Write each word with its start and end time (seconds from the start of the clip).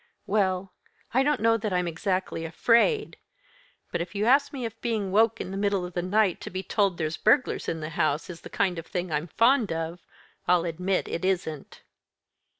"Well 0.25 0.73
I 1.13 1.21
don't 1.21 1.41
know 1.41 1.57
that 1.57 1.71
I 1.71 1.77
am 1.77 1.87
exactly 1.87 2.43
afraid, 2.43 3.17
but 3.91 4.01
if 4.01 4.15
you 4.15 4.25
ask 4.25 4.51
me 4.51 4.65
if 4.65 4.81
being 4.81 5.11
woke 5.11 5.39
in 5.39 5.51
the 5.51 5.57
middle 5.57 5.85
of 5.85 5.93
the 5.93 6.01
night, 6.01 6.41
to 6.41 6.49
be 6.49 6.63
told 6.63 6.97
there's 6.97 7.17
burglars 7.17 7.69
in 7.69 7.81
the 7.81 7.89
house, 7.91 8.27
is 8.27 8.41
the 8.41 8.49
kind 8.49 8.79
of 8.79 8.87
thing 8.87 9.11
I'm 9.11 9.27
fond 9.27 9.71
of, 9.71 9.99
I'll 10.47 10.65
admit 10.65 11.07
it 11.07 11.23
isn't." 11.23 11.83